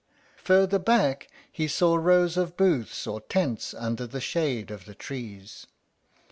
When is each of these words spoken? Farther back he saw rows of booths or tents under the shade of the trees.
Farther 0.37 0.79
back 0.79 1.27
he 1.51 1.67
saw 1.67 1.95
rows 1.95 2.35
of 2.35 2.57
booths 2.57 3.05
or 3.05 3.21
tents 3.21 3.71
under 3.75 4.07
the 4.07 4.19
shade 4.19 4.71
of 4.71 4.85
the 4.85 4.95
trees. 4.95 5.67